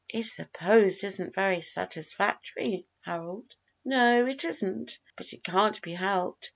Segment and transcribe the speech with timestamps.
[0.09, 3.55] "'Is supposed' isn't very satisfactory, Harold."
[3.85, 6.49] "No, it isn't; but it can't be helped.